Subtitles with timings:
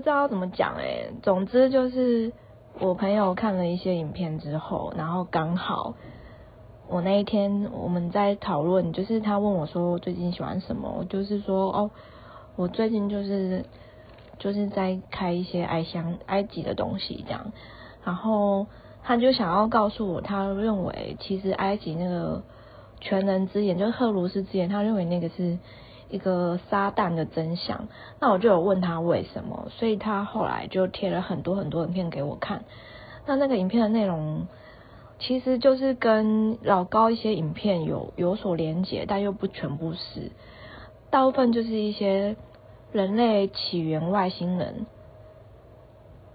[0.00, 2.32] 不知道怎么讲哎，总之就是
[2.78, 5.94] 我朋友看了一些影片之后，然后刚好
[6.88, 11.90] 我那一天我们在讨论，就是他问我说最近喜欢什么，我就是说哦，
[12.56, 13.66] 我最近就是
[14.38, 17.52] 就是在开一些埃香埃及的东西这样，
[18.02, 18.68] 然后
[19.02, 22.42] 他就想要告诉我，他认为其实埃及那个
[23.02, 25.58] 全能之眼就是赫鲁斯之眼，他认为那个是。
[26.10, 32.64] 一个撒旦的真相，那我就有问他为什么，所以他后来就贴了很多很多影片给我看。
[33.26, 34.48] 那那个影片的内容
[35.18, 40.32] 其实就是跟老高一些影片有有所连结，但又不全部是，
[41.10, 42.36] 大部分就是一些
[42.92, 44.86] 人类起源外星人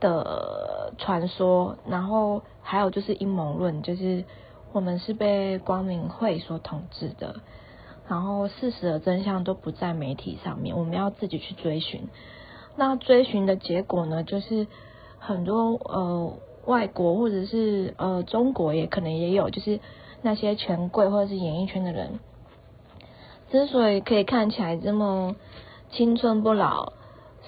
[0.00, 4.24] 的传说，然后还有就是阴谋论，就是
[4.72, 7.36] 我们是被光明会所统治的。
[8.10, 12.08] 然后事实的真相都不在媒体上面，我们要自己去追寻。
[12.74, 14.66] 那追寻的结果呢，就是
[15.20, 16.34] 很多呃
[16.66, 19.78] 外国或者是呃中国也可能也有，就是
[20.22, 22.18] 那些权贵或者是演艺圈的人，
[23.52, 25.36] 之所以可以看起来这么
[25.92, 26.94] 青春不老，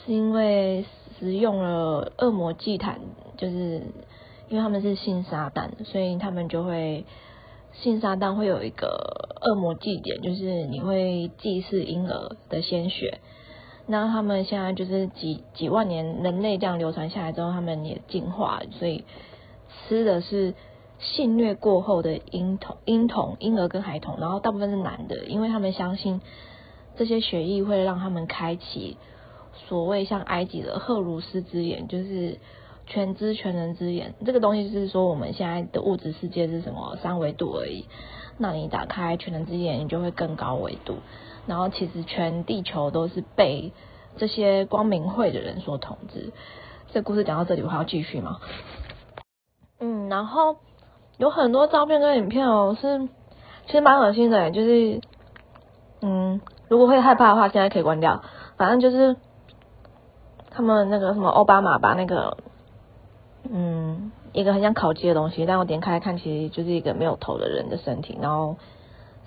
[0.06, 0.84] 是因为
[1.18, 3.00] 使用了恶魔祭坛，
[3.36, 3.82] 就是
[4.48, 7.04] 因为他们是信撒旦，所以他们就会。
[7.72, 13.20] 信撒旦会有一个恶魔祭典，就是你会祭祀婴儿的鲜血。
[13.86, 19.04] 那他们现在就是几几万年人类这样流传下来之后，他们也进化，所以
[19.88, 20.54] 吃的是
[20.98, 26.20] 性虐过后的婴童、婴童、婴儿跟孩童，然后大部分是男的，因为他们相信
[26.96, 28.96] 这些血液会让他们开启
[29.66, 32.38] 所谓像埃及的赫鲁斯之眼，就是。
[32.92, 37.86] 全知全能之眼，这个东西是说我们现在的物质世界是什么三维度而已。
[38.36, 40.96] 那你打开全能之眼，你就会更高维度。
[41.46, 43.72] 然后其实全地球都是被
[44.18, 46.34] 这些光明会的人所统治。
[46.92, 48.40] 这故事讲到这里，我还要继续吗？
[49.80, 50.56] 嗯，然后
[51.16, 53.08] 有很多照片跟影片哦，是
[53.68, 55.00] 其实蛮恶心的，就是
[56.02, 58.22] 嗯，如果会害怕的话，现在可以关掉。
[58.58, 59.16] 反正就是
[60.50, 62.36] 他们那个什么奥巴马把那个。
[63.54, 68.56] 嗯，一个很像烤鸡的东西，但我点开看，其实就是一个没有头的人的身体，然后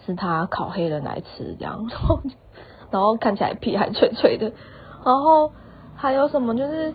[0.03, 2.19] 是他烤黑人来吃这样，然后
[2.89, 4.51] 然后看起来皮还脆脆的，
[5.05, 5.51] 然后
[5.95, 6.91] 还有什么就是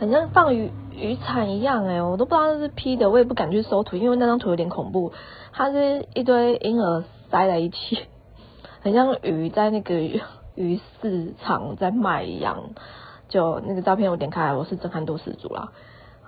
[0.00, 5.12] 很像放鱼鱼产一样哎，我都不知道是 P 的，我也不敢去搜图，因为那张图有点恐怖，
[5.52, 7.98] 它是一堆婴儿塞在一起，
[8.80, 10.00] 很像鱼在那个
[10.54, 12.70] 鱼市场在卖一样，
[13.28, 15.70] 就那个照片我点开，我是震撼度十足啦。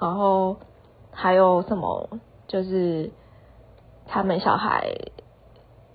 [0.01, 0.57] 然后
[1.11, 2.21] 还有什么？
[2.47, 3.11] 就是
[4.07, 4.95] 他们小孩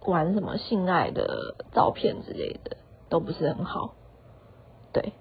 [0.04, 2.78] 玩什么性爱的照片之类的，
[3.08, 3.94] 都不是很好。
[4.92, 5.14] 对。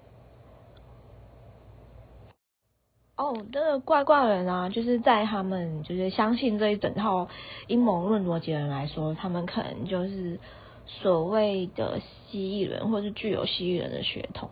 [3.15, 7.27] 哦，这个怪怪人啊，就是在他们就是相信这一整套
[7.67, 10.39] 阴谋论逻辑人来说，他们可能就是
[10.87, 14.49] 所谓的蜥蜴人，或是具有蜥蜴人的血统。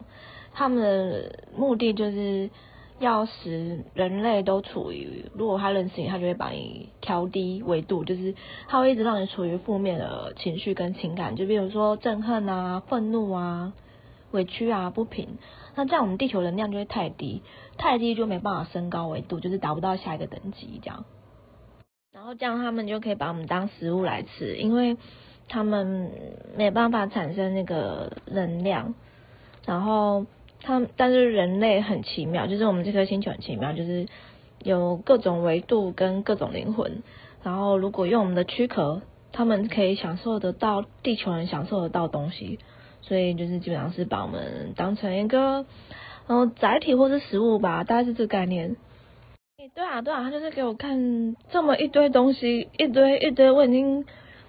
[0.53, 2.51] 他们的目的就是。
[3.00, 8.34] 要使人类都处于，如果他认识你，他就会把你调低维度，就是
[8.68, 13.74] 他会一直让你处于负面的情绪跟情感，就比如说憎恨啊、愤怒啊、
[14.31, 15.38] 委屈啊、不平。
[15.75, 17.44] 那这样我们地球能量就会太低，
[17.78, 21.06] 太低就没办法升高维度，就是达不到下一个等级这样。
[22.12, 24.97] 然后这样他们就可以把我们当食物来吃，因为
[25.47, 26.12] 他们
[26.57, 28.96] 没办法产生那个能量，
[29.66, 30.25] 然后。
[30.62, 34.07] 他但是人类很奇妙，就是我们这颗星球很奇妙，就是
[34.63, 37.03] 有各种维度跟各种灵魂。
[37.44, 39.01] 然后如果用我们的躯壳，
[39.31, 42.59] 他们可以享受得到地球人享受得到东西，
[43.01, 45.66] 所以就是基本上是把我们当成一个
[46.28, 48.75] 然后载体或是食物吧，大概是这个概念。
[49.75, 54.06] 对啊对啊，他就是给我看这么一堆东西，一堆一堆，我已经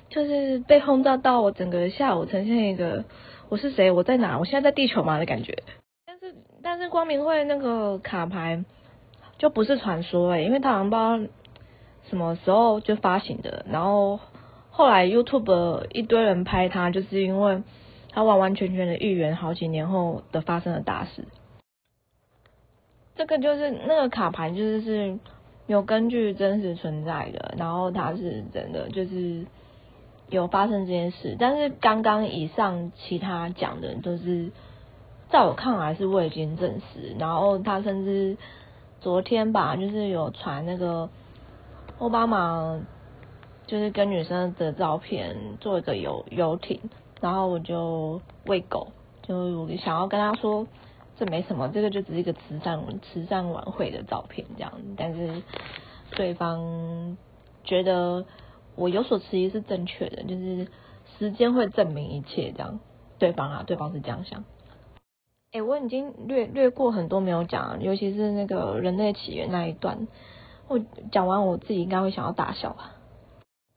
[0.08, 3.04] 就是被轰炸到我整个下午呈现一个
[3.48, 5.62] 我是谁，我在哪，我现在在地球吗的感觉。
[6.78, 8.64] 是光明会那个卡牌
[9.36, 11.32] 就不是传说哎，因为他好像不知道
[12.08, 14.18] 什么时候就发行的，然后
[14.70, 17.62] 后来 YouTube 一堆人拍他，就是因为
[18.10, 21.24] 他完完全全的预言好几年后的发生的大事。
[23.16, 25.18] 这个就是那个卡牌，就是是
[25.66, 29.44] 有根据真实存在的，然后它是真的就是
[30.28, 31.36] 有发生这件事。
[31.38, 34.50] 但是刚刚以上其他讲的都是。
[35.30, 38.36] 在我看来是未经证实，然后他甚至
[39.00, 41.10] 昨天吧，就是有传那个
[41.98, 42.80] 奥巴马
[43.66, 46.80] 就是跟女生的照片，做一个游游艇，
[47.20, 48.88] 然后我就喂狗，
[49.22, 50.66] 就我想要跟他说，
[51.18, 55.42] 这没什么，这个就只是一个慈善慈善晚会的照片这样，但是
[56.12, 57.18] 对方
[57.64, 58.24] 觉得
[58.76, 60.68] 我有所迟疑是正确的，就是
[61.18, 62.80] 时间会证明一切这样，
[63.18, 64.42] 对方啊，对方是这样想。
[65.50, 70.06] 哎，我已经略略过很多没有讲，尤其是那个人类起源那一段，
[70.68, 70.78] 我
[71.10, 72.92] 讲完我自己应该会想要大笑吧。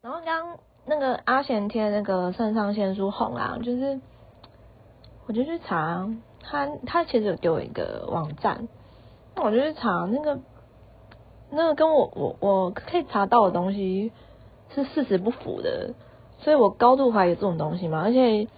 [0.01, 4.01] 然后刚那个阿贤贴那个肾上腺素红啊，就是
[5.27, 6.09] 我就去查，
[6.41, 8.67] 他他其实有给我一个网站，
[9.37, 10.39] 那我就去查那个
[11.51, 14.11] 那个跟我我我可以查到的东西
[14.75, 15.93] 是事实不符的，
[16.39, 18.49] 所以我高度怀疑这种东西嘛，而且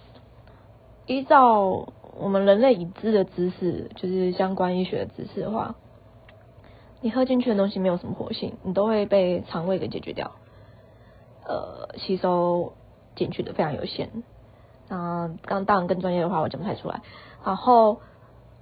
[1.06, 1.86] 依照。
[2.18, 5.74] 我们人类已知的知识，就是相关医学的知识的话，
[7.00, 10.32] 你喝进去的东西没有什么活性，你都会被肠胃给解决掉，
[11.46, 12.74] 呃，吸收
[13.16, 14.10] 进去的非常有限。
[14.88, 17.02] 那刚当然更专业的话，我讲不太出来。
[17.44, 18.00] 然后，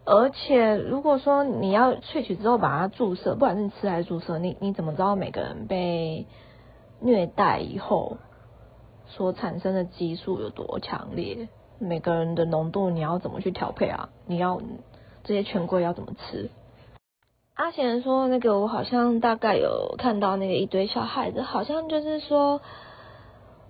[0.04, 6.26] 而且如果说你要萃取之后把它注射，不管是吃还是注射，你你怎么知道每个人被
[7.00, 8.16] 虐待以后
[9.06, 11.49] 所产生的激素有多强烈？
[11.82, 14.08] 每个人的浓度你要怎么去调配啊？
[14.26, 14.61] 你要
[15.25, 16.49] 这些权贵要怎么吃？
[17.55, 22.61] 阿贤说那个我好像大概有看到那个一堆小孩子，好像就是说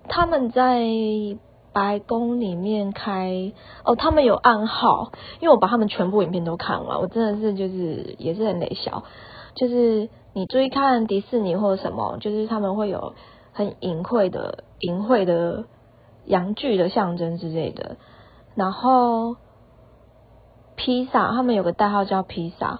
[0.07, 0.85] 他们在
[1.73, 3.51] 白宫里面开
[3.83, 9.03] 哦，他们有暗号，因为我把他们全部影片都看完，我真的是就是也是很累小，
[9.55, 13.15] 就是你注意看迪士尼或者什么，就是他们会有
[13.53, 15.65] 很隐晦的隐晦的。
[16.25, 17.97] 阳具的象征之类的，
[18.55, 19.35] 然后
[20.75, 22.79] 披萨，他们有个代号叫披萨，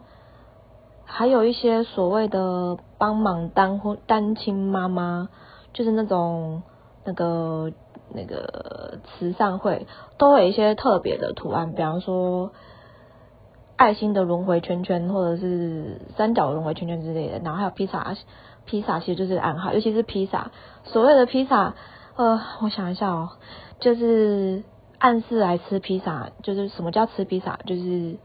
[1.03, 5.27] 还有一些所谓的帮忙单婚单亲妈妈，
[5.73, 6.63] 就是那种
[7.03, 7.71] 那个
[8.13, 9.87] 那个慈善会，
[10.17, 12.53] 都有一些特别的图案，比方说
[13.75, 18.15] 爱心的轮回圈圈，或者是三角轮回圈圈之类的，然后还有披萨，
[18.65, 20.51] 披萨其实就是暗号，尤其是披萨，
[20.85, 21.75] 所谓的披萨。
[22.15, 23.31] 呃，我想一下哦，
[23.79, 24.63] 就是
[24.99, 27.57] 暗示来吃披萨，就是什么叫吃披萨？
[27.65, 28.17] 就是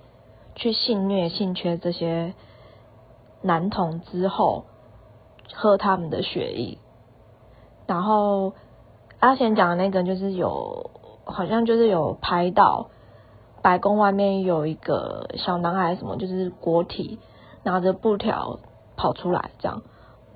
[0.55, 2.35] 去性虐、性缺这些
[3.41, 4.67] 男童之后，
[5.55, 6.79] 喝他们的血液。
[7.87, 8.53] 然后
[9.21, 10.91] 阿贤讲的那个，就是有
[11.25, 12.91] 好像就是有拍到
[13.63, 17.19] 白宫外面有一个小男孩，什么就是国体
[17.63, 18.59] 拿着布条
[18.97, 19.83] 跑出来这样。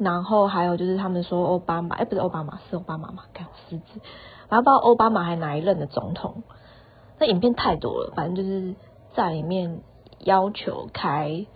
[0.03, 3.25] 然后还有就是他们说奥巴马，哎，不是奥巴马，是奥巴马嘛？
[3.33, 4.01] 看我失智，
[4.49, 6.43] 然后不知道奥巴马还哪一任的总统。
[7.19, 8.75] 那影片太多了，反正就是
[9.15, 9.81] 在里面
[10.19, 11.47] 要求开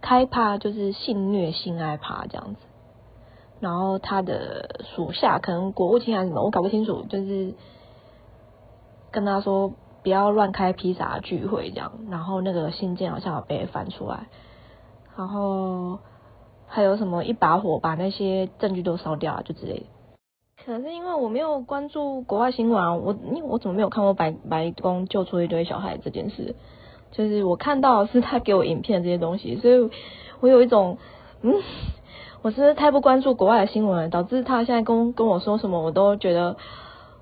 [0.00, 2.60] 开趴，就是性虐、性爱趴这样子。
[3.60, 7.54] 然后他的属下可能国务卿还是什么，我搞不清楚，就是
[9.10, 11.92] 跟他说不要乱开披萨聚会这样。
[12.10, 14.26] 然后那个信件好像有被翻出来，
[15.16, 16.00] 然后。
[16.68, 19.86] 还有什么一把火把那些证据都烧掉啊，就之类的。
[20.64, 26.54] 可是因为我没有关注国外新闻啊，我因为我怎么没有看过白白宫救出一堆小孩这件事？
[27.10, 29.90] 就是我看到是他给我影片这些东西，所以
[30.40, 30.98] 我有一种
[31.40, 31.54] 嗯，
[32.42, 36.56] 我是太不关注国外的新闻，导致他现在跟跟我说什么，我都觉得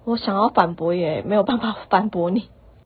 [0.05, 2.49] 我想要反驳也没有办法反驳你。